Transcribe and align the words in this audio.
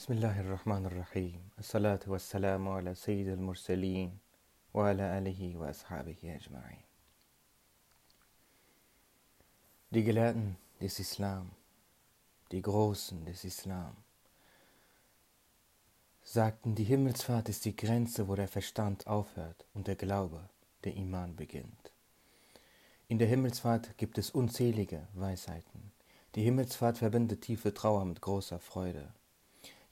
بسم 0.00 0.12
الله 0.12 0.40
الرحمن 0.40 0.86
الرحيم 0.86 1.40
الصلاة 1.58 2.00
والسلام 2.06 2.68
على 2.68 2.94
سيد 2.94 3.28
المرسلين 3.28 4.18
وعلى 4.74 5.18
آله 5.18 5.56
وأصحابه 5.56 6.16
أجمعين 6.22 6.84
Die 9.90 10.04
Gelehrten 10.04 10.56
des 10.80 11.00
Islam, 11.00 11.50
die 12.52 12.62
Großen 12.62 13.24
des 13.24 13.44
Islam, 13.44 13.96
sagten, 16.22 16.74
die 16.74 16.84
Himmelsfahrt 16.84 17.48
ist 17.48 17.64
die 17.64 17.74
Grenze, 17.74 18.28
wo 18.28 18.34
der 18.34 18.48
Verstand 18.48 19.06
aufhört 19.06 19.64
und 19.74 19.86
der 19.86 19.96
Glaube, 19.96 20.48
der 20.84 20.94
Iman 20.94 21.34
beginnt. 21.34 21.92
In 23.08 23.18
der 23.18 23.28
Himmelsfahrt 23.28 23.96
gibt 23.96 24.18
es 24.18 24.30
unzählige 24.30 25.08
Weisheiten. 25.14 25.90
Die 26.34 26.42
Himmelsfahrt 26.42 26.98
verbindet 26.98 27.40
tiefe 27.40 27.74
Trauer 27.74 28.04
mit 28.04 28.20
großer 28.20 28.60
Freude. 28.60 29.12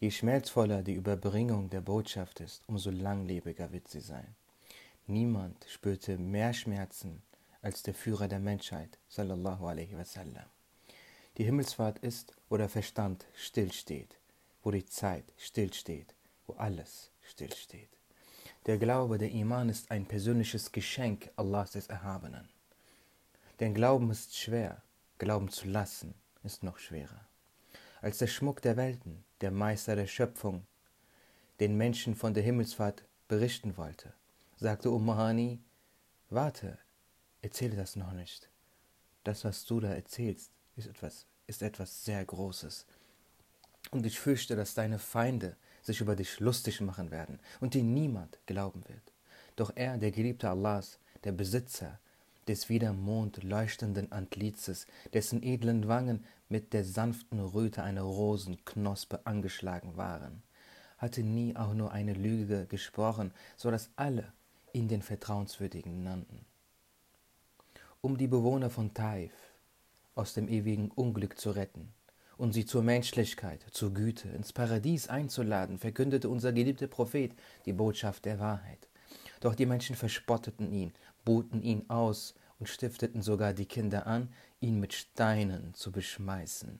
Je 0.02 0.12
schmerzvoller 0.12 0.82
die 0.82 0.94
Überbringung 0.94 1.70
der 1.70 1.82
Botschaft 1.82 2.40
ist, 2.40 2.64
umso 2.68 2.90
langlebiger 2.90 3.74
wird 3.74 3.90
sie 3.90 4.00
sein. 4.00 4.34
Niemand 5.08 5.66
spürte 5.68 6.18
mehr 6.18 6.54
Schmerzen 6.54 7.22
als 7.62 7.84
der 7.84 7.94
Führer 7.94 8.30
der 8.30 8.40
Menschheit, 8.40 8.98
sallallahu 9.10 9.66
alaihi 9.66 9.98
wasallam. 9.98 10.46
Die 11.38 11.44
Himmelsfahrt 11.44 12.00
ist, 12.00 12.34
wo 12.48 12.56
der 12.56 12.70
Verstand 12.70 13.26
stillsteht, 13.36 14.18
wo 14.64 14.72
die 14.72 14.86
Zeit 14.86 15.26
stillsteht, 15.38 16.16
wo 16.48 16.54
alles 16.54 17.12
stillsteht. 17.22 17.90
Der 18.68 18.78
Glaube, 18.78 19.18
der 19.18 19.32
Iman 19.32 19.68
ist 19.68 19.92
ein 19.92 20.06
persönliches 20.06 20.72
Geschenk 20.72 21.30
Allahs 21.36 21.72
des 21.72 21.88
Erhabenen. 21.88 22.48
Denn 23.60 23.74
Glauben 23.74 24.10
ist 24.12 24.38
schwer, 24.38 24.82
Glauben 25.18 25.50
zu 25.50 25.68
lassen 25.68 26.14
ist 26.44 26.64
noch 26.64 26.80
schwerer. 26.80 27.29
Als 28.02 28.18
der 28.18 28.28
Schmuck 28.28 28.62
der 28.62 28.78
Welten, 28.78 29.26
der 29.42 29.52
Meister 29.52 29.96
der 29.96 30.08
Schöpfung, 30.08 30.66
den 31.60 31.76
Menschen 31.76 32.16
von 32.16 32.34
der 32.34 32.44
Himmelsfahrt 32.44 33.04
berichten 33.28 33.76
wollte, 33.76 34.14
sagte 34.58 34.90
Ummahani, 34.90 35.60
warte, 36.30 36.78
erzähle 37.42 37.76
das 37.76 37.98
noch 37.98 38.14
nicht. 38.14 38.50
Das, 39.24 39.44
was 39.44 39.66
du 39.66 39.82
da 39.82 39.90
erzählst, 39.90 40.52
ist 40.78 40.88
etwas, 40.88 41.26
ist 41.48 41.62
etwas 41.62 42.06
sehr 42.06 42.24
Großes. 42.24 42.86
Und 43.92 44.06
ich 44.06 44.20
fürchte, 44.20 44.56
dass 44.56 44.74
deine 44.74 45.00
Feinde 45.00 45.58
sich 45.82 46.00
über 46.00 46.16
dich 46.16 46.40
lustig 46.40 46.80
machen 46.80 47.12
werden 47.12 47.40
und 47.60 47.74
dir 47.74 47.84
niemand 47.84 48.40
glauben 48.46 48.84
wird. 48.88 49.14
Doch 49.56 49.72
er, 49.76 49.98
der 49.98 50.12
Geliebte 50.12 50.50
Allahs, 50.50 51.00
der 51.26 51.34
Besitzer 51.34 52.00
des 52.50 52.68
wie 52.68 52.80
der 52.80 52.94
Mond 52.94 53.44
leuchtenden 53.44 54.12
Antlitzes, 54.12 54.88
dessen 55.14 55.44
edlen 55.44 55.88
Wangen 55.88 56.26
mit 56.50 56.74
der 56.74 56.84
sanften 56.84 57.40
Röte 57.40 57.84
einer 57.84 58.02
Rosenknospe 58.02 59.26
angeschlagen 59.26 59.98
waren, 59.98 60.42
hatte 60.98 61.22
nie 61.22 61.56
auch 61.56 61.76
nur 61.76 61.92
eine 61.92 62.14
Lüge 62.14 62.66
gesprochen, 62.66 63.32
so 63.56 63.70
dass 63.70 63.92
alle 63.96 64.34
ihn 64.74 64.88
den 64.88 65.04
Vertrauenswürdigen 65.04 66.04
nannten. 66.04 66.44
Um 68.02 68.18
die 68.18 68.28
Bewohner 68.28 68.72
von 68.72 68.96
Taif 68.96 69.32
aus 70.16 70.34
dem 70.34 70.48
ewigen 70.48 70.90
Unglück 70.90 71.38
zu 71.38 71.52
retten 71.52 71.94
und 72.38 72.54
sie 72.54 72.66
zur 72.66 72.82
Menschlichkeit, 72.82 73.64
zur 73.70 73.94
Güte, 73.94 74.28
ins 74.30 74.54
Paradies 74.54 75.08
einzuladen, 75.08 75.78
verkündete 75.78 76.30
unser 76.30 76.52
geliebter 76.52 76.88
Prophet 76.88 77.32
die 77.68 77.74
Botschaft 77.74 78.26
der 78.26 78.40
Wahrheit. 78.40 78.88
Doch 79.40 79.54
die 79.54 79.68
Menschen 79.68 79.96
verspotteten 79.96 80.74
ihn, 80.74 80.94
boten 81.26 81.62
ihn 81.62 81.88
aus 81.90 82.34
und 82.60 82.68
stifteten 82.68 83.22
sogar 83.22 83.54
die 83.54 83.66
Kinder 83.66 84.06
an, 84.06 84.30
ihn 84.60 84.80
mit 84.80 84.94
Steinen 84.94 85.74
zu 85.74 85.92
beschmeißen. 85.92 86.80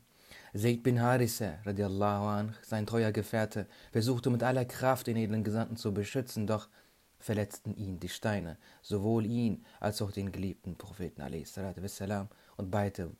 Zayd 0.54 0.84
bin 0.84 1.02
Harissa, 1.02 1.60
radiallahu 1.64 2.26
anh, 2.26 2.56
sein 2.62 2.86
treuer 2.86 3.12
Gefährte, 3.12 3.68
versuchte 3.92 4.30
mit 4.30 4.44
aller 4.44 4.66
Kraft 4.66 5.08
den 5.08 5.18
edlen 5.18 5.44
Gesandten 5.44 5.78
zu 5.78 5.94
beschützen, 5.94 6.48
doch 6.48 6.68
verletzten 7.20 7.76
ihn 7.76 8.00
die 8.00 8.10
Steine, 8.10 8.58
sowohl 8.82 9.26
ihn 9.26 9.66
als 9.80 10.02
auch 10.02 10.12
den 10.12 10.32
geliebten 10.32 10.76
Propheten 10.76 11.22
wassalam, 11.22 12.30
und 12.58 12.72
beide, 12.72 13.12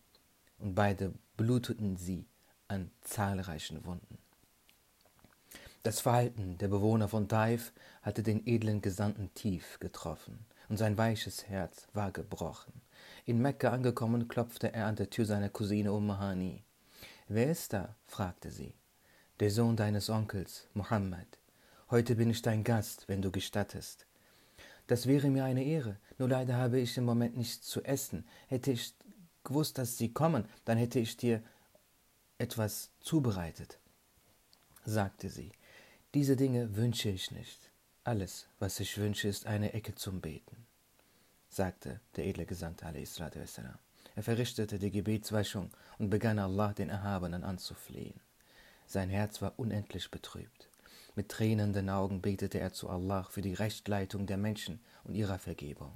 und 0.60 0.76
beide 0.76 1.14
bluteten 1.38 1.98
sie 1.98 2.26
an 2.68 2.92
zahlreichen 3.02 3.86
Wunden. 3.86 4.18
Das 5.84 6.02
Verhalten 6.02 6.58
der 6.58 6.68
Bewohner 6.68 7.08
von 7.08 7.30
Taif 7.30 7.72
hatte 8.02 8.22
den 8.22 8.46
edlen 8.46 8.82
Gesandten 8.82 9.34
tief 9.34 9.80
getroffen 9.80 10.46
und 10.70 10.78
sein 10.78 10.98
weiches 10.98 11.48
Herz 11.48 11.88
war 11.94 12.12
gebrochen. 12.12 12.82
In 13.26 13.42
Mekka 13.42 13.72
angekommen, 13.72 14.28
klopfte 14.28 14.74
er 14.74 14.86
an 14.86 14.96
der 14.96 15.10
Tür 15.10 15.26
seiner 15.26 15.50
Cousine 15.50 15.92
Ummahani. 15.92 16.64
Wer 17.28 17.52
ist 17.52 17.74
da? 17.74 17.96
fragte 18.08 18.52
sie. 18.52 18.74
Der 19.40 19.52
Sohn 19.52 19.76
deines 19.76 20.10
Onkels, 20.10 20.68
Mohammed. 20.74 21.40
Heute 21.90 22.16
bin 22.16 22.30
ich 22.30 22.42
dein 22.42 22.64
Gast, 22.64 23.08
wenn 23.08 23.22
du 23.22 23.32
gestattest. 23.32 24.06
Das 24.88 25.08
wäre 25.08 25.30
mir 25.30 25.44
eine 25.46 25.64
Ehre, 25.64 25.98
nur 26.18 26.30
leider 26.30 26.56
habe 26.58 26.80
ich 26.80 26.98
im 26.98 27.06
Moment 27.06 27.38
nichts 27.38 27.68
zu 27.68 27.84
essen. 27.84 28.28
Hätte 28.48 28.72
ich 28.72 28.96
gewusst, 29.44 29.78
dass 29.78 29.98
sie 29.98 30.14
kommen, 30.14 30.46
dann 30.66 30.78
hätte 30.78 31.00
ich 31.00 31.18
dir 31.18 31.44
etwas 32.38 32.92
zubereitet, 33.00 33.80
sagte 34.86 35.30
sie. 35.30 35.52
Diese 36.14 36.36
Dinge 36.36 36.76
wünsche 36.76 37.10
ich 37.10 37.32
nicht. 37.32 37.70
Alles, 38.10 38.48
was 38.58 38.80
ich 38.80 38.98
wünsche, 38.98 39.28
ist 39.28 39.46
eine 39.46 39.74
Ecke 39.74 39.94
zum 39.94 40.20
Beten, 40.20 40.66
sagte 41.48 42.00
der 42.16 42.26
edle 42.26 42.48
Gesandte 42.48 42.86
wassalam. 42.88 43.78
Er 44.16 44.24
verrichtete 44.24 44.80
die 44.80 44.90
Gebetswaschung 44.90 45.70
und 46.00 46.10
begann 46.10 46.40
Allah 46.40 46.74
den 46.74 46.90
Erhabenen 46.90 47.44
anzuflehen. 47.44 48.20
Sein 48.88 49.12
Herz 49.12 49.44
war 49.44 49.54
unendlich 49.58 50.10
betrübt. 50.10 50.70
Mit 51.14 51.30
tränenden 51.30 51.88
Augen 51.88 52.20
betete 52.20 52.60
er 52.60 52.74
zu 52.74 52.90
Allah 52.90 53.26
für 53.30 53.44
die 53.44 53.54
Rechtleitung 53.54 54.26
der 54.26 54.38
Menschen 54.38 54.80
und 55.04 55.14
ihrer 55.14 55.38
Vergebung. 55.38 55.96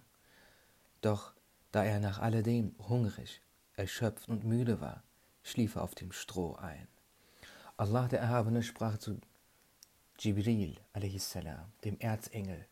Doch 1.02 1.34
da 1.72 1.84
er 1.84 2.00
nach 2.00 2.20
alledem 2.20 2.76
hungrig, 2.90 3.42
erschöpft 3.76 4.30
und 4.30 4.44
müde 4.44 4.80
war, 4.80 5.02
schlief 5.42 5.78
er 5.78 5.82
auf 5.82 5.96
dem 5.96 6.12
Stroh 6.12 6.54
ein. 6.58 6.88
Allah 7.76 8.08
der 8.08 8.20
Erhabene 8.20 8.62
sprach 8.62 9.00
zu 9.00 9.20
Jibril 10.24 10.78
a.s., 10.94 11.38
dem 11.84 12.00
Erzengel, 12.00 12.66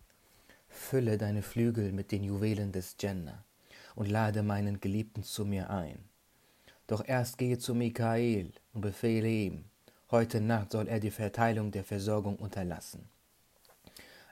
fülle 0.70 1.18
deine 1.18 1.42
Flügel 1.42 1.92
mit 1.92 2.14
den 2.14 2.24
Juwelen 2.24 2.72
des 2.72 2.96
Jannah 2.98 3.44
und 3.94 4.08
lade 4.08 4.42
meinen 4.42 4.80
Geliebten 4.80 5.24
zu 5.24 5.44
mir 5.44 5.70
ein. 5.70 6.00
Doch 6.88 7.06
erst 7.06 7.38
gehe 7.38 7.58
zu 7.58 7.76
Mikael 7.76 8.54
und 8.74 8.80
befehle 8.80 9.28
ihm, 9.28 9.66
heute 10.12 10.40
Nacht 10.40 10.72
soll 10.72 10.88
er 10.88 11.02
die 11.02 11.12
Verteilung 11.12 11.72
der 11.72 11.84
Versorgung 11.84 12.38
unterlassen. 12.38 13.10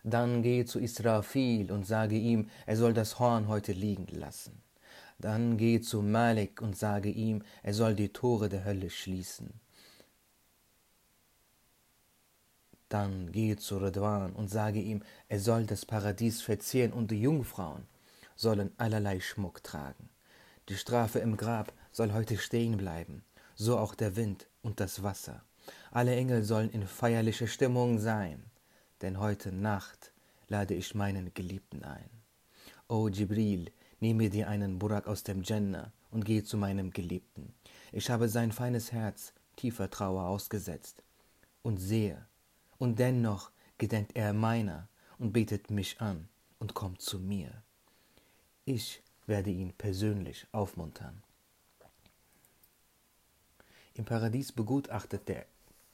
Dann 0.06 0.42
gehe 0.42 0.64
zu 0.64 0.80
Israfil 0.80 1.74
und 1.74 1.86
sage 1.86 2.16
ihm, 2.16 2.50
er 2.66 2.78
soll 2.78 2.94
das 2.94 3.20
Horn 3.20 3.50
heute 3.50 3.74
liegen 3.74 4.08
lassen. 4.18 4.62
Dann 5.18 5.58
gehe 5.58 5.82
zu 5.82 6.02
Malik 6.02 6.62
und 6.62 6.78
sage 6.78 7.10
ihm, 7.10 7.44
er 7.64 7.74
soll 7.74 7.96
die 7.96 8.14
Tore 8.14 8.48
der 8.48 8.64
Hölle 8.64 8.90
schließen. 8.90 9.60
Dann 12.90 13.32
gehe 13.32 13.56
zu 13.56 13.78
Redwan 13.78 14.34
und 14.34 14.50
sage 14.50 14.80
ihm, 14.80 15.04
er 15.28 15.40
soll 15.40 15.66
das 15.66 15.86
Paradies 15.86 16.42
verzehren 16.42 16.92
und 16.92 17.12
die 17.12 17.22
Jungfrauen 17.22 17.88
sollen 18.36 18.72
allerlei 18.78 19.20
Schmuck 19.20 19.64
tragen. 19.64 20.10
Die 20.70 20.78
Strafe 20.78 21.20
im 21.20 21.38
Grab 21.38 21.72
soll 21.92 22.14
heute 22.14 22.38
stehen 22.38 22.78
bleiben, 22.78 23.24
so 23.56 23.78
auch 23.78 23.96
der 23.96 24.16
Wind 24.16 24.48
und 24.62 24.80
das 24.80 25.04
Wasser. 25.04 25.44
Alle 25.92 26.16
Engel 26.16 26.44
sollen 26.44 26.70
in 26.70 26.88
feierlicher 26.88 27.48
Stimmung 27.48 28.00
sein, 28.00 28.44
denn 29.02 29.20
heute 29.20 29.52
Nacht 29.52 30.12
lade 30.48 30.74
ich 30.74 30.96
meinen 30.96 31.34
Geliebten 31.34 31.84
ein. 31.84 32.10
O 32.88 33.08
Jibril, 33.08 33.72
nehme 34.00 34.30
dir 34.30 34.48
einen 34.48 34.80
Burak 34.80 35.08
aus 35.08 35.24
dem 35.24 35.44
Jannah 35.44 35.92
und 36.10 36.26
gehe 36.26 36.44
zu 36.44 36.58
meinem 36.58 36.92
Geliebten. 36.92 37.54
Ich 37.92 38.10
habe 38.10 38.30
sein 38.30 38.52
feines 38.52 38.92
Herz 38.92 39.34
tiefer 39.56 39.90
Trauer 39.90 40.24
ausgesetzt 40.24 41.04
und 41.62 41.78
sehe, 41.78 42.26
und 42.80 42.98
dennoch 42.98 43.52
gedenkt 43.78 44.16
er 44.16 44.34
meiner 44.34 44.88
und 45.20 45.34
betet 45.34 45.70
mich 45.70 46.02
an 46.02 46.28
und 46.58 46.74
kommt 46.74 47.02
zu 47.02 47.20
mir. 47.20 47.62
Ich 48.66 49.04
werde 49.28 49.52
ihn 49.52 49.74
persönlich 49.74 50.48
aufmuntern. 50.52 51.22
Im 53.94 54.06
Paradies 54.06 54.52
begutachtet 54.52 55.28
der 55.28 55.46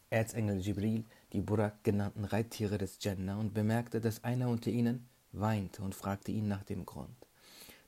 Erzengel 0.09 0.59
Jibril 0.59 1.03
die 1.33 1.41
Burak 1.41 1.83
genannten 1.83 2.23
Reittiere 2.23 2.77
des 2.77 2.97
Jannah 3.01 3.37
und 3.37 3.53
bemerkte, 3.53 3.99
dass 3.99 4.23
einer 4.23 4.47
unter 4.47 4.69
ihnen 4.69 5.07
weinte 5.31 5.81
und 5.81 5.95
fragte 5.95 6.31
ihn 6.31 6.47
nach 6.47 6.63
dem 6.63 6.85
Grund. 6.85 7.15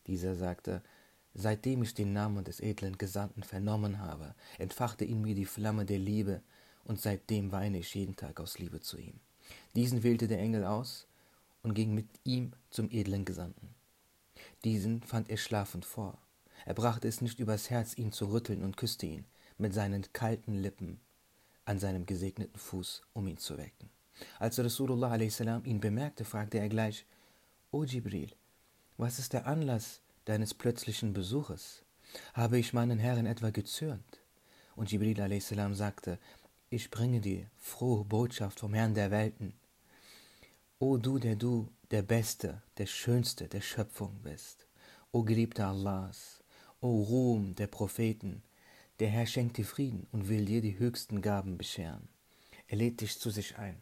Dieser 0.07 0.35
sagte, 0.35 0.81
seitdem 1.33 1.83
ich 1.83 1.93
den 1.93 2.13
Namen 2.13 2.43
des 2.43 2.59
edlen 2.59 2.97
Gesandten 2.97 3.43
vernommen 3.43 3.99
habe, 3.99 4.33
entfachte 4.57 5.05
in 5.05 5.21
mir 5.21 5.35
die 5.35 5.45
Flamme 5.45 5.85
der 5.85 5.99
Liebe 5.99 6.41
und 6.87 6.99
seitdem 6.99 7.51
weine 7.51 7.79
ich 7.79 7.93
jeden 7.93 8.15
Tag 8.15 8.39
aus 8.39 8.59
Liebe 8.59 8.79
zu 8.79 8.97
ihm. 8.97 9.19
Diesen 9.75 10.03
wählte 10.03 10.27
der 10.27 10.39
Engel 10.39 10.63
aus 10.63 11.07
und 11.61 11.73
ging 11.73 11.93
mit 11.93 12.07
ihm 12.23 12.53
zum 12.69 12.89
edlen 12.89 13.25
Gesandten. 13.25 13.75
Diesen 14.63 15.01
fand 15.03 15.29
er 15.29 15.37
schlafend 15.37 15.85
vor. 15.85 16.17
Er 16.65 16.73
brachte 16.73 17.07
es 17.07 17.21
nicht 17.21 17.39
übers 17.39 17.69
Herz, 17.69 17.97
ihn 17.97 18.11
zu 18.11 18.31
rütteln 18.31 18.63
und 18.63 18.77
küsste 18.77 19.05
ihn 19.05 19.25
mit 19.57 19.73
seinen 19.73 20.11
kalten 20.13 20.55
Lippen 20.55 20.99
an 21.65 21.79
seinem 21.79 22.05
gesegneten 22.05 22.57
Fuß, 22.57 23.01
um 23.13 23.27
ihn 23.27 23.37
zu 23.37 23.57
wecken. 23.57 23.89
Als 24.39 24.57
Rasulullah 24.57 25.11
a.s. 25.11 25.41
ihn 25.41 25.79
bemerkte, 25.79 26.25
fragte 26.25 26.59
er 26.59 26.69
gleich, 26.69 27.05
O 27.71 27.83
Jibril, 27.83 28.31
was 28.97 29.19
ist 29.19 29.33
der 29.33 29.45
Anlass 29.45 30.01
deines 30.25 30.53
plötzlichen 30.53 31.13
Besuches? 31.13 31.83
Habe 32.33 32.57
ich 32.57 32.73
meinen 32.73 32.99
Herren 32.99 33.25
etwa 33.25 33.49
gezürnt? 33.49 34.21
Und 34.75 34.91
Jibril 34.91 35.19
a.s. 35.19 35.53
sagte, 35.73 36.19
ich 36.69 36.91
bringe 36.91 37.21
dir 37.21 37.45
frohe 37.57 38.03
Botschaft 38.03 38.59
vom 38.59 38.73
Herrn 38.73 38.93
der 38.93 39.11
Welten. 39.11 39.53
O 40.79 40.97
du, 40.97 41.17
der 41.17 41.35
du 41.35 41.69
der 41.91 42.01
Beste, 42.01 42.61
der 42.77 42.85
Schönste 42.85 43.47
der 43.47 43.61
Schöpfung 43.61 44.19
bist. 44.21 44.67
O 45.11 45.23
Geliebter 45.23 45.69
Allahs, 45.69 46.43
o 46.81 47.01
Ruhm 47.03 47.55
der 47.55 47.67
Propheten, 47.67 48.43
der 48.99 49.09
Herr 49.09 49.25
schenkt 49.25 49.57
dir 49.57 49.65
Frieden 49.65 50.07
und 50.11 50.27
will 50.27 50.45
dir 50.45 50.61
die 50.61 50.77
höchsten 50.77 51.21
Gaben 51.21 51.57
bescheren. 51.57 52.09
Er 52.67 52.77
lädt 52.77 52.99
dich 52.99 53.17
zu 53.17 53.29
sich 53.29 53.57
ein. 53.57 53.77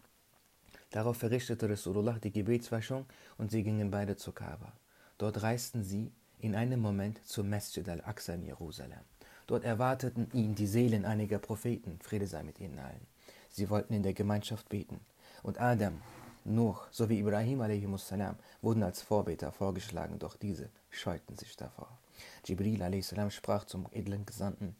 Darauf 0.91 1.17
verrichtete 1.17 1.69
Rasulullah 1.69 2.19
die 2.19 2.31
Gebetswaschung 2.31 3.05
und 3.37 3.49
sie 3.49 3.63
gingen 3.63 3.89
beide 3.89 4.15
zur 4.15 4.35
Kaaba. 4.35 4.73
Dort 5.17 5.41
reisten 5.41 5.83
sie 5.83 6.11
in 6.39 6.55
einem 6.55 6.81
Moment 6.81 7.25
zum 7.25 7.49
Masjid 7.49 7.87
al-Aqsa 7.89 8.35
in 8.35 8.45
Jerusalem. 8.45 9.14
Dort 9.47 9.63
erwarteten 9.63 10.27
ihn 10.33 10.55
die 10.55 10.67
Seelen 10.67 11.05
einiger 11.05 11.39
Propheten, 11.39 11.99
Friede 12.01 12.27
sei 12.27 12.43
mit 12.43 12.59
ihnen 12.59 12.79
allen. 12.79 13.07
Sie 13.49 13.69
wollten 13.69 13.93
in 13.93 14.03
der 14.03 14.13
Gemeinschaft 14.13 14.69
beten. 14.69 14.99
Und 15.43 15.59
Adam, 15.59 16.01
Nuh 16.43 16.75
sowie 16.91 17.19
Ibrahim 17.19 17.61
a.s. 17.61 18.13
wurden 18.61 18.83
als 18.83 19.01
Vorbeter 19.01 19.51
vorgeschlagen, 19.51 20.19
doch 20.19 20.35
diese 20.35 20.69
scheuten 20.89 21.35
sich 21.35 21.55
davor. 21.55 21.89
Jibril 22.45 22.83
a.s. 22.83 23.15
sprach 23.29 23.65
zum 23.65 23.87
edlen 23.91 24.25
Gesandten, 24.25 24.75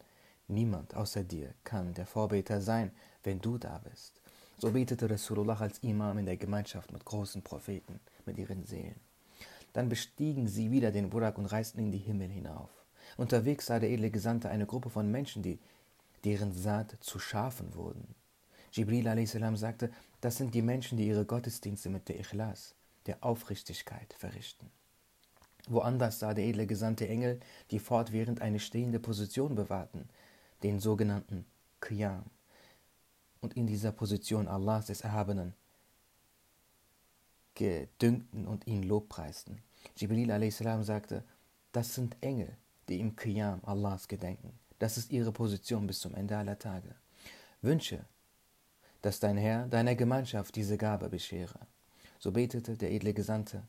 Niemand 0.48 0.96
außer 0.96 1.24
dir 1.24 1.56
kann 1.64 1.96
der 1.96 2.06
Vorbeter 2.06 2.62
sein, 2.62 2.92
wenn 3.24 3.42
du 3.42 3.58
da 3.58 3.80
bist. 3.80 4.22
So 4.60 4.72
betete 4.72 5.10
Rasulullah 5.10 5.60
als 5.60 5.80
Imam 5.80 6.20
in 6.20 6.28
der 6.28 6.38
Gemeinschaft 6.38 6.94
mit 6.94 7.04
großen 7.04 7.42
Propheten, 7.42 8.00
mit 8.26 8.38
ihren 8.38 8.64
Seelen. 8.64 9.00
Dann 9.74 9.90
bestiegen 9.90 10.48
sie 10.48 10.72
wieder 10.72 10.92
den 10.92 11.10
Burak 11.10 11.38
und 11.38 11.48
reisten 11.48 11.80
in 11.80 11.92
die 11.92 11.98
Himmel 11.98 12.30
hinauf. 12.30 12.70
Unterwegs 13.18 13.68
sah 13.68 13.80
der 13.80 13.90
edle 13.90 14.12
Gesandte 14.12 14.50
eine 14.50 14.66
Gruppe 14.66 14.90
von 14.90 15.10
Menschen, 15.10 15.42
die, 15.42 15.60
deren 16.24 16.54
Saat 16.54 16.98
zu 17.00 17.20
Schafen 17.20 17.76
wurden. 17.76 18.16
Jibril 18.72 19.08
a.s. 19.08 19.38
sagte, 19.60 19.90
das 20.20 20.38
sind 20.38 20.54
die 20.54 20.62
Menschen, 20.62 20.98
die 20.98 21.08
ihre 21.08 21.26
Gottesdienste 21.26 21.90
mit 21.90 22.10
der 22.10 22.20
Ikhlas, 22.20 22.76
der 23.06 23.24
Aufrichtigkeit, 23.24 24.14
verrichten. 24.14 24.70
Woanders 25.68 26.20
sah 26.20 26.34
der 26.34 26.46
edle 26.46 26.68
Gesandte 26.68 27.08
Engel, 27.08 27.40
die 27.72 27.80
fortwährend 27.80 28.42
eine 28.42 28.60
stehende 28.60 29.00
Position 29.00 29.56
bewahrten, 29.56 30.10
den 30.64 30.80
sogenannten 30.80 31.46
Qiyam, 31.80 32.26
und 33.40 33.56
in 33.56 33.68
dieser 33.68 33.92
Position 33.92 34.48
Allahs 34.48 34.88
des 34.88 35.02
Erhabenen 35.02 35.54
gedüngten 37.54 38.48
und 38.48 38.68
ihn 38.68 38.84
lobpreisten. 38.84 39.62
Jibril 39.96 40.32
a.s. 40.32 40.58
sagte, 40.86 41.24
das 41.72 41.96
sind 41.96 42.18
Engel, 42.22 42.58
die 42.90 43.00
im 43.00 43.16
Qiyam 43.16 43.62
Allahs 43.64 44.08
gedenken. 44.08 44.52
Das 44.80 44.98
ist 44.98 45.12
ihre 45.12 45.32
Position 45.32 45.88
bis 45.88 46.00
zum 46.00 46.14
Ende 46.16 46.38
aller 46.38 46.60
Tage. 46.60 46.96
Wünsche, 47.62 48.06
dass 49.02 49.20
dein 49.20 49.38
Herr 49.38 49.68
deiner 49.68 49.96
Gemeinschaft 49.96 50.56
diese 50.56 50.78
Gabe 50.78 51.10
beschere. 51.10 51.60
So 52.20 52.32
betete 52.32 52.76
der 52.78 52.92
edle 52.92 53.14
Gesandte, 53.14 53.64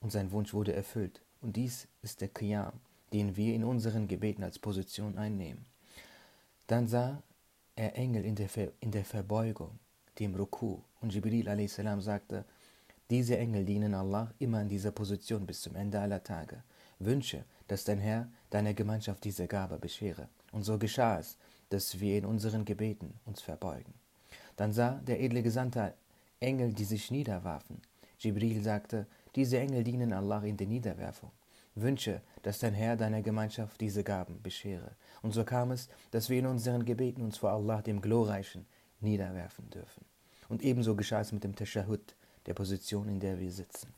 und 0.00 0.10
sein 0.10 0.32
Wunsch 0.32 0.54
wurde 0.54 0.72
erfüllt. 0.72 1.20
Und 1.42 1.56
dies 1.56 1.86
ist 2.02 2.20
der 2.20 2.28
Qiyam, 2.28 2.72
den 3.12 3.36
wir 3.36 3.54
in 3.54 3.64
unseren 3.64 4.08
Gebeten 4.08 4.42
als 4.42 4.58
Position 4.58 5.18
einnehmen. 5.18 5.66
Dann 6.66 6.88
sah 6.88 7.22
er 7.76 7.96
Engel 7.96 8.24
in 8.24 8.34
der, 8.34 8.48
Ver 8.48 8.72
in 8.80 8.90
der 8.90 9.04
Verbeugung, 9.04 9.78
dem 10.18 10.34
Ruku, 10.34 10.78
und 11.00 11.14
Jibril 11.14 11.48
a.s. 11.48 11.80
sagte, 11.98 12.44
diese 13.10 13.36
Engel 13.38 13.64
dienen 13.64 13.94
Allah 13.94 14.32
immer 14.38 14.60
in 14.60 14.68
dieser 14.68 14.92
Position 14.92 15.46
bis 15.46 15.62
zum 15.62 15.74
Ende 15.74 15.98
aller 15.98 16.22
Tage. 16.22 16.62
Wünsche, 17.00 17.44
dass 17.66 17.84
dein 17.84 17.98
Herr 17.98 18.28
deiner 18.50 18.74
Gemeinschaft 18.74 19.24
diese 19.24 19.46
Gabe 19.46 19.78
beschere. 19.78 20.28
Und 20.52 20.62
so 20.62 20.78
geschah 20.78 21.18
es, 21.18 21.36
dass 21.70 21.98
wir 22.00 22.18
in 22.18 22.26
unseren 22.26 22.64
Gebeten 22.64 23.14
uns 23.24 23.40
verbeugen. 23.40 23.94
Dann 24.56 24.72
sah 24.72 25.00
der 25.06 25.20
edle 25.20 25.42
Gesandte 25.42 25.94
Engel, 26.40 26.72
die 26.72 26.84
sich 26.84 27.10
niederwarfen. 27.10 27.80
Jibril 28.18 28.62
sagte, 28.62 29.06
diese 29.34 29.58
Engel 29.58 29.84
dienen 29.84 30.12
Allah 30.12 30.42
in 30.42 30.56
der 30.56 30.66
Niederwerfung. 30.66 31.30
Wünsche, 31.74 32.20
dass 32.42 32.58
dein 32.58 32.74
Herr 32.74 32.96
deiner 32.96 33.22
Gemeinschaft 33.22 33.80
diese 33.80 34.02
Gaben 34.02 34.42
beschere. 34.42 34.92
Und 35.22 35.32
so 35.32 35.44
kam 35.44 35.70
es, 35.70 35.88
dass 36.10 36.28
wir 36.28 36.38
in 36.38 36.46
unseren 36.46 36.84
Gebeten 36.84 37.22
uns 37.22 37.38
vor 37.38 37.50
Allah, 37.50 37.80
dem 37.80 38.00
Glorreichen, 38.00 38.66
niederwerfen 39.00 39.70
dürfen. 39.70 40.04
Und 40.48 40.62
ebenso 40.62 40.96
geschah 40.96 41.20
es 41.20 41.32
mit 41.32 41.44
dem 41.44 41.54
Tashahud, 41.54 42.14
der 42.46 42.54
Position, 42.54 43.08
in 43.08 43.20
der 43.20 43.38
wir 43.38 43.52
sitzen. 43.52 43.94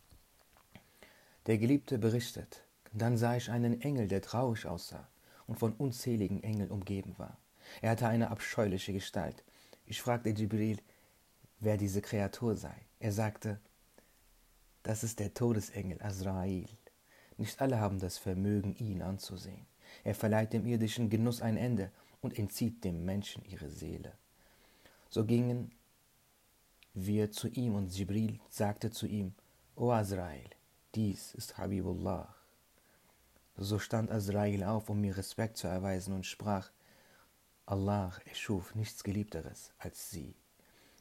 Der 1.47 1.59
Geliebte 1.59 1.99
berichtet, 1.99 2.63
dann 3.01 3.17
sah 3.17 3.37
ich 3.37 3.51
einen 3.51 3.81
Engel, 3.81 4.09
der 4.09 4.23
traurig 4.23 4.67
aussah 4.67 5.09
und 5.47 5.59
von 5.59 5.73
unzähligen 5.73 6.43
Engeln 6.43 6.71
umgeben 6.71 7.15
war. 7.19 7.39
Er 7.81 7.91
hatte 7.91 8.09
eine 8.09 8.31
abscheuliche 8.31 8.93
Gestalt. 8.93 9.45
Ich 9.87 10.03
fragte 10.03 10.31
Jibril, 10.31 10.79
wer 11.61 11.77
diese 11.77 12.03
Kreatur 12.03 12.57
sei. 12.57 12.75
Er 12.99 13.13
sagte, 13.13 13.61
das 14.83 15.05
ist 15.05 15.21
der 15.21 15.33
Todesengel 15.33 16.03
Azrael. 16.03 16.67
Nicht 17.37 17.61
alle 17.61 17.81
haben 17.81 17.99
das 17.99 18.19
Vermögen, 18.19 18.75
ihn 18.77 19.03
anzusehen. 19.03 19.67
Er 20.05 20.15
verleiht 20.15 20.53
dem 20.53 20.67
irdischen 20.67 21.09
Genuss 21.09 21.41
ein 21.41 21.57
Ende 21.57 21.91
und 22.21 22.39
entzieht 22.39 22.85
dem 22.85 23.05
Menschen 23.05 23.45
ihre 23.45 23.69
Seele. 23.69 24.13
So 25.09 25.25
gingen 25.25 25.73
wir 26.95 27.31
zu 27.31 27.49
ihm 27.49 27.75
und 27.75 27.97
Jibril 27.97 28.41
sagte 28.49 28.91
zu 28.91 29.07
ihm, 29.07 29.35
O 29.77 29.91
Azrael, 29.91 30.51
dies 30.95 31.35
ist 31.35 31.59
Habibullah. 31.59 32.35
So 33.57 33.79
stand 33.79 34.11
Azrael 34.11 34.65
auf, 34.65 34.89
um 34.89 35.01
mir 35.01 35.17
Respekt 35.17 35.57
zu 35.57 35.67
erweisen 35.67 36.15
und 36.15 36.27
sprach, 36.27 36.71
Allah 37.67 38.13
erschuf 38.25 38.75
nichts 38.75 39.05
Geliebteres 39.05 39.71
als 39.79 40.11
sie. 40.11 40.35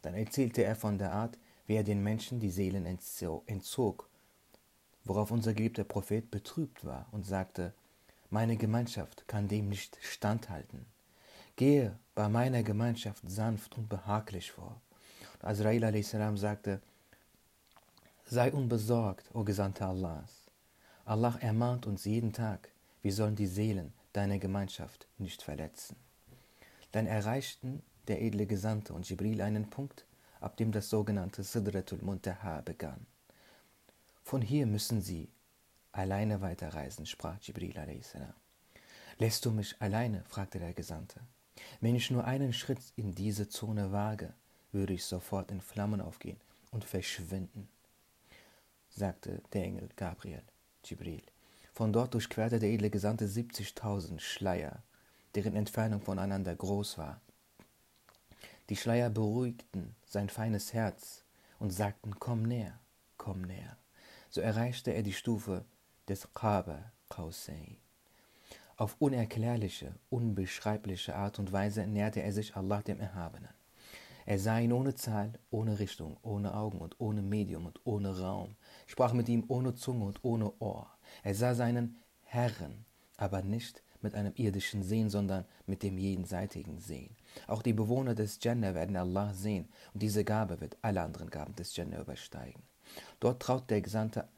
Dann 0.01 0.13
erzählte 0.13 0.63
er 0.63 0.75
von 0.75 0.97
der 0.97 1.11
Art, 1.11 1.37
wie 1.65 1.75
er 1.75 1.83
den 1.83 2.03
Menschen 2.03 2.39
die 2.39 2.51
Seelen 2.51 2.85
entzog 2.85 4.09
worauf 5.03 5.31
unser 5.31 5.53
geliebter 5.53 5.83
Prophet 5.83 6.29
betrübt 6.29 6.85
war 6.85 7.07
und 7.11 7.25
sagte, 7.25 7.73
meine 8.29 8.55
Gemeinschaft 8.55 9.27
kann 9.27 9.47
dem 9.47 9.69
nicht 9.69 9.97
standhalten. 10.01 10.85
Gehe 11.55 11.97
bei 12.15 12.29
meiner 12.29 12.63
Gemeinschaft 12.63 13.23
sanft 13.29 13.77
und 13.77 13.89
behaglich 13.89 14.51
vor. 14.51 14.79
Und 15.33 15.45
Azrail 15.45 15.83
a.s. 15.83 16.15
sagte, 16.35 16.81
sei 18.25 18.51
unbesorgt, 18.51 19.29
o 19.33 19.43
Gesandter 19.43 19.89
Allahs. 19.89 20.40
Allah 21.05 21.37
ermahnt 21.39 21.87
uns 21.87 22.05
jeden 22.05 22.33
Tag, 22.33 22.69
wir 23.01 23.13
sollen 23.13 23.35
die 23.35 23.47
Seelen 23.47 23.93
deiner 24.13 24.37
Gemeinschaft 24.37 25.07
nicht 25.17 25.41
verletzen. 25.41 25.95
Dann 26.91 27.07
erreichten 27.07 27.81
der 28.07 28.21
edle 28.21 28.45
Gesandte 28.45 28.93
und 28.93 29.09
Jibril 29.09 29.41
einen 29.41 29.69
Punkt, 29.69 30.05
ab 30.39 30.57
dem 30.57 30.71
das 30.71 30.89
sogenannte 30.89 31.43
Sidratul 31.43 31.99
Muntaha 32.01 32.61
begann. 32.61 33.05
Von 34.23 34.41
hier 34.41 34.65
müssen 34.65 35.01
Sie 35.01 35.29
alleine 35.91 36.41
weiterreisen, 36.41 37.05
sprach 37.05 37.37
Jibril 37.41 37.77
a.s. 37.77 38.15
Lässt 39.17 39.45
du 39.45 39.51
mich 39.51 39.75
alleine? 39.81 40.23
fragte 40.27 40.59
der 40.59 40.73
Gesandte. 40.73 41.19
Wenn 41.79 41.95
ich 41.95 42.11
nur 42.11 42.25
einen 42.25 42.53
Schritt 42.53 42.93
in 42.95 43.13
diese 43.13 43.49
Zone 43.49 43.91
wage, 43.91 44.33
würde 44.71 44.93
ich 44.93 45.03
sofort 45.03 45.51
in 45.51 45.61
Flammen 45.61 46.01
aufgehen 46.01 46.39
und 46.71 46.85
verschwinden, 46.85 47.67
sagte 48.89 49.41
der 49.53 49.63
Engel 49.63 49.89
Gabriel, 49.95 50.43
Jibril. 50.83 51.23
Von 51.73 51.93
dort 51.93 52.13
durchquerte 52.13 52.59
der 52.59 52.69
edle 52.69 52.89
Gesandte 52.89 53.25
70.000 53.25 54.19
Schleier, 54.19 54.83
deren 55.35 55.55
Entfernung 55.55 56.01
voneinander 56.01 56.55
groß 56.55 56.97
war. 56.97 57.21
Die 58.69 58.75
Schleier 58.75 59.09
beruhigten 59.09 59.95
sein 60.05 60.29
feines 60.29 60.73
Herz 60.73 61.23
und 61.59 61.71
sagten, 61.71 62.19
komm 62.19 62.43
näher, 62.43 62.79
komm 63.17 63.41
näher 63.41 63.77
so 64.31 64.41
erreichte 64.41 64.91
er 64.91 65.03
die 65.03 65.13
Stufe 65.13 65.65
des 66.07 66.33
Qaba 66.33 66.91
Qausain. 67.09 67.77
Auf 68.77 68.95
unerklärliche, 68.97 69.93
unbeschreibliche 70.09 71.15
Art 71.15 71.37
und 71.37 71.51
Weise 71.51 71.85
näherte 71.85 72.23
er 72.23 72.31
sich 72.31 72.55
Allah 72.55 72.81
dem 72.81 72.99
Erhabenen. 72.99 73.49
Er 74.31 74.39
sah 74.39 74.59
ihn 74.59 74.71
ohne 74.71 74.95
Zahl, 74.95 75.33
ohne 75.49 75.77
Richtung, 75.79 76.15
ohne 76.21 76.53
Augen 76.53 76.79
und 76.79 77.01
ohne 77.01 77.21
Medium 77.21 77.65
und 77.65 77.81
ohne 77.83 78.17
Raum, 78.17 78.55
sprach 78.87 79.11
mit 79.11 79.27
ihm 79.27 79.43
ohne 79.49 79.75
Zunge 79.75 80.05
und 80.05 80.23
ohne 80.23 80.53
Ohr. 80.61 80.89
Er 81.21 81.35
sah 81.35 81.53
seinen 81.53 81.97
Herren, 82.23 82.85
aber 83.17 83.41
nicht 83.41 83.83
mit 83.99 84.15
einem 84.15 84.31
irdischen 84.37 84.83
Sehen, 84.83 85.09
sondern 85.09 85.43
mit 85.65 85.83
dem 85.83 85.97
jenseitigen 85.97 86.79
Sehen. 86.79 87.13
Auch 87.45 87.61
die 87.61 87.73
Bewohner 87.73 88.15
des 88.15 88.39
Jannah 88.41 88.73
werden 88.73 88.95
Allah 88.95 89.33
sehen, 89.33 89.67
und 89.93 90.01
diese 90.01 90.23
Gabe 90.23 90.61
wird 90.61 90.77
alle 90.81 91.01
anderen 91.01 91.29
Gaben 91.29 91.53
des 91.55 91.75
Jannah 91.75 91.99
übersteigen. 91.99 92.63
Dort 93.19 93.41
trat 93.41 93.69
der 93.69 93.81
Gesandte, 93.81 94.29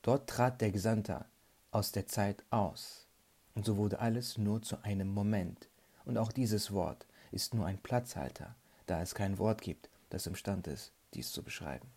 dort 0.00 0.30
trat 0.30 0.62
der 0.62 0.70
Gesandte 0.70 1.26
aus 1.72 1.92
der 1.92 2.06
Zeit 2.06 2.42
aus, 2.48 3.06
und 3.54 3.66
so 3.66 3.76
wurde 3.76 3.98
alles 3.98 4.38
nur 4.38 4.62
zu 4.62 4.82
einem 4.82 5.08
Moment. 5.08 5.68
Und 6.06 6.16
auch 6.16 6.32
dieses 6.32 6.72
Wort 6.72 7.06
ist 7.30 7.54
nur 7.54 7.66
ein 7.66 7.78
Platzhalter, 7.78 8.54
da 8.86 9.00
es 9.02 9.14
kein 9.14 9.38
Wort 9.38 9.60
gibt, 9.60 9.88
das 10.10 10.26
imstand 10.26 10.66
ist, 10.66 10.92
dies 11.14 11.32
zu 11.32 11.42
beschreiben. 11.42 11.88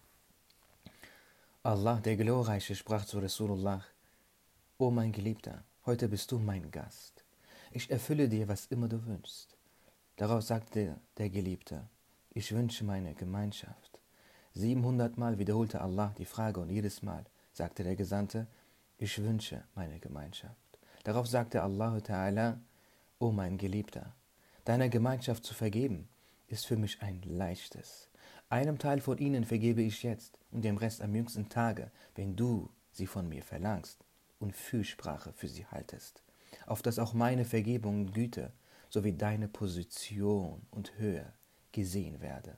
Allah, 1.64 2.00
der 2.00 2.18
Glorreiche, 2.18 2.76
sprach 2.76 3.06
zu 3.06 3.20
Rasulullah, 3.20 3.84
O 4.78 4.90
mein 4.90 5.12
Geliebter, 5.12 5.64
heute 5.86 6.08
bist 6.08 6.32
du 6.32 6.40
mein 6.40 6.72
Gast. 6.72 7.24
Ich 7.72 7.92
erfülle 7.92 8.28
dir, 8.28 8.48
was 8.48 8.66
immer 8.66 8.88
du 8.88 9.06
wünschst. 9.06 9.56
Darauf 10.18 10.42
sagte 10.42 10.98
der 11.18 11.30
Geliebte, 11.30 11.88
ich 12.34 12.52
wünsche 12.52 12.84
meine 12.84 13.14
Gemeinschaft. 13.14 14.00
Siebenhundertmal 14.54 15.38
wiederholte 15.38 15.82
Allah 15.82 16.14
die 16.18 16.26
Frage 16.26 16.60
und 16.60 16.70
jedes 16.70 17.02
Mal 17.02 17.26
sagte 17.54 17.84
der 17.84 17.96
Gesandte, 17.96 18.48
ich 18.98 19.22
wünsche 19.22 19.64
meine 19.76 20.00
Gemeinschaft. 20.00 20.56
Darauf 21.04 21.28
sagte 21.28 21.64
Allah 21.64 21.98
Ta'ala, 21.98 22.60
O 23.20 23.32
mein 23.32 23.58
Geliebter, 23.58 24.14
deiner 24.72 24.88
Gemeinschaft 24.88 25.44
zu 25.44 25.54
vergeben, 25.54 26.08
ist 26.48 26.66
für 26.66 26.78
mich 26.78 27.02
ein 27.02 27.22
leichtes. 27.24 28.10
Einem 28.48 28.80
Teil 28.80 29.02
von 29.02 29.18
ihnen 29.18 29.44
vergebe 29.44 29.82
ich 29.82 30.02
jetzt 30.02 30.40
und 30.50 30.64
dem 30.64 30.78
Rest 30.78 31.02
am 31.02 31.14
jüngsten 31.14 31.50
Tage, 31.50 31.92
wenn 32.16 32.38
du 32.38 32.70
sie 32.94 33.06
von 33.06 33.28
mir 33.28 33.44
verlangst 33.44 34.06
und 34.40 34.56
Fürsprache 34.56 35.34
für 35.34 35.50
sie 35.50 35.66
haltest, 35.66 36.24
auf 36.68 36.82
dass 36.82 37.00
auch 37.00 37.14
meine 37.14 37.44
Vergebung 37.44 38.00
und 38.00 38.14
Güte 38.14 38.54
sowie 38.88 39.12
deine 39.12 39.50
Position 39.50 40.66
und 40.72 40.98
Höhe 40.98 41.34
gesehen 41.74 42.22
werde. 42.22 42.58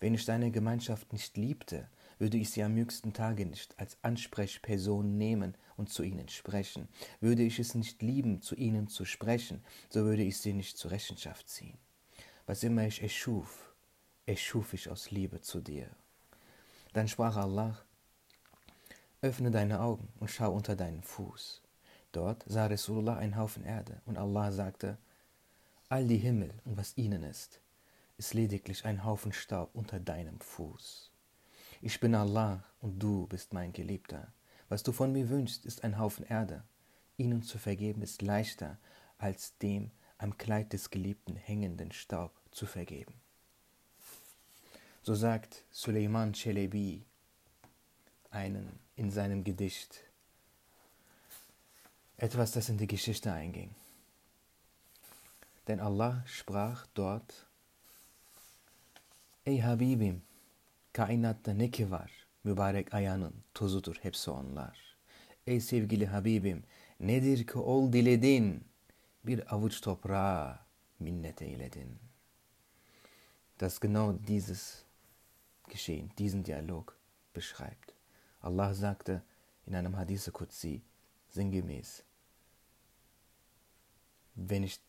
Wenn 0.00 0.12
ich 0.12 0.26
deine 0.26 0.50
Gemeinschaft 0.50 1.14
nicht 1.14 1.38
liebte, 1.38 1.88
würde 2.18 2.36
ich 2.36 2.50
sie 2.50 2.62
am 2.62 2.76
jüngsten 2.76 3.12
Tage 3.12 3.46
nicht 3.46 3.78
als 3.78 3.96
Ansprechperson 4.02 5.16
nehmen 5.16 5.56
und 5.76 5.88
zu 5.90 6.02
ihnen 6.02 6.28
sprechen. 6.28 6.88
Würde 7.20 7.42
ich 7.42 7.58
es 7.58 7.74
nicht 7.74 8.02
lieben, 8.02 8.42
zu 8.42 8.54
ihnen 8.54 8.88
zu 8.88 9.04
sprechen, 9.04 9.64
so 9.88 10.04
würde 10.04 10.22
ich 10.22 10.38
sie 10.38 10.52
nicht 10.52 10.76
zur 10.76 10.90
Rechenschaft 10.90 11.48
ziehen. 11.48 11.78
Was 12.46 12.62
immer 12.62 12.86
ich 12.86 13.02
erschuf, 13.02 13.74
erschuf 14.26 14.74
ich 14.74 14.88
aus 14.88 15.10
Liebe 15.10 15.40
zu 15.40 15.60
dir. 15.60 15.88
Dann 16.92 17.08
sprach 17.08 17.36
Allah, 17.36 17.78
öffne 19.20 19.50
deine 19.50 19.80
Augen 19.80 20.08
und 20.18 20.30
schau 20.30 20.52
unter 20.52 20.76
deinen 20.76 21.02
Fuß. 21.02 21.62
Dort 22.12 22.44
sah 22.46 22.66
Rasulullah 22.66 23.16
einen 23.16 23.36
Haufen 23.36 23.64
Erde 23.64 24.00
und 24.06 24.16
Allah 24.16 24.50
sagte, 24.50 24.98
all 25.88 26.06
die 26.06 26.16
Himmel 26.16 26.52
und 26.64 26.76
was 26.76 26.96
ihnen 26.96 27.22
ist, 27.22 27.60
ist 28.16 28.34
lediglich 28.34 28.84
ein 28.84 29.04
Haufen 29.04 29.32
Staub 29.32 29.70
unter 29.74 30.00
deinem 30.00 30.40
Fuß. 30.40 31.07
Ich 31.80 32.00
bin 32.00 32.16
Allah 32.16 32.64
und 32.80 32.98
du 32.98 33.28
bist 33.28 33.52
mein 33.52 33.72
Geliebter. 33.72 34.32
Was 34.68 34.82
du 34.82 34.90
von 34.90 35.12
mir 35.12 35.28
wünschst, 35.28 35.64
ist 35.64 35.84
ein 35.84 35.98
Haufen 35.98 36.26
Erde. 36.26 36.64
Ihnen 37.16 37.42
zu 37.42 37.56
vergeben 37.56 38.02
ist 38.02 38.20
leichter, 38.20 38.78
als 39.16 39.56
dem 39.58 39.92
am 40.18 40.36
Kleid 40.36 40.72
des 40.72 40.90
Geliebten 40.90 41.36
hängenden 41.36 41.92
Staub 41.92 42.32
zu 42.50 42.66
vergeben. 42.66 43.14
So 45.02 45.14
sagt 45.14 45.64
Suleiman 45.70 46.32
Chelebi 46.32 47.04
einen 48.30 48.80
in 48.96 49.12
seinem 49.12 49.44
Gedicht 49.44 50.00
etwas, 52.16 52.50
das 52.50 52.68
in 52.68 52.78
die 52.78 52.88
Geschichte 52.88 53.32
einging. 53.32 53.70
Denn 55.68 55.78
Allah 55.78 56.24
sprach 56.26 56.86
dort, 56.94 57.46
Ey 59.44 59.60
Habibim, 59.60 60.22
kainatta 60.98 61.52
ne 61.54 61.70
ki 61.70 61.90
var, 61.90 62.26
mübarek 62.44 62.94
ayağının 62.94 63.34
tozudur 63.54 63.96
hepsi 64.02 64.30
onlar. 64.30 64.96
Ey 65.46 65.60
sevgili 65.60 66.06
Habibim, 66.06 66.64
nedir 67.00 67.46
ki 67.46 67.58
ol 67.58 67.92
diledin, 67.92 68.64
bir 69.24 69.54
avuç 69.54 69.80
toprağa 69.80 70.66
minnet 71.00 71.42
eyledin. 71.42 71.98
Dass 73.60 73.80
genau 73.80 74.26
dieses 74.26 74.84
geschehen, 75.68 76.10
diesen 76.18 76.44
Dialog 76.44 76.96
beschreibt. 77.36 77.94
Allah 78.42 78.74
sagte 78.74 79.22
in 79.66 79.74
einem 79.74 79.96
Hadith 79.96 80.32
Qudsi 80.32 80.82
sinngemäß, 81.30 82.02
wenn 84.36 84.62
ich 84.62 84.80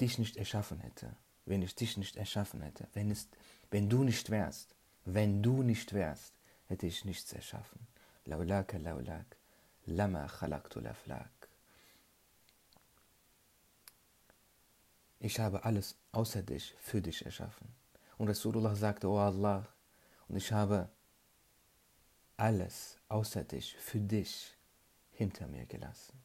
dich 0.00 0.18
nicht 0.18 0.36
erschaffen 0.36 0.80
hätte, 0.80 1.16
wenn 1.46 1.62
ich 1.62 1.74
dich 1.74 1.96
nicht 1.96 2.16
erschaffen 2.16 2.62
hätte, 2.62 2.88
wenn, 2.94 3.10
es, 3.10 3.28
wenn 3.70 3.88
du 3.88 4.04
nicht 4.04 4.30
wärst, 4.30 4.74
wenn 5.04 5.42
du 5.42 5.62
nicht 5.62 5.92
wärst, 5.92 6.34
hätte 6.66 6.86
ich 6.86 7.04
nichts 7.04 7.32
erschaffen. 7.32 7.86
Laulaka 8.24 8.78
laulak, 8.78 9.36
lama 9.86 10.26
khalaqtu 10.26 10.80
laflak. 10.80 11.48
Ich 15.18 15.38
habe 15.38 15.64
alles 15.64 15.96
außer 16.12 16.42
dich 16.42 16.74
für 16.80 17.00
dich 17.00 17.24
erschaffen. 17.24 17.68
Und 18.18 18.28
Rasulullah 18.28 18.74
sagte, 18.74 19.08
O 19.08 19.18
Allah, 19.18 19.66
und 20.28 20.36
ich 20.36 20.50
habe 20.50 20.88
alles 22.36 22.96
außer 23.08 23.44
dich 23.44 23.76
für 23.76 24.00
dich 24.00 24.56
hinter 25.12 25.46
mir 25.46 25.66
gelassen. 25.66 26.18